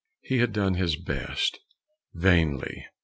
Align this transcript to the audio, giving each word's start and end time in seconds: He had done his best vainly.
He 0.23 0.39
had 0.39 0.51
done 0.51 0.73
his 0.73 0.95
best 0.95 1.59
vainly. 2.11 2.87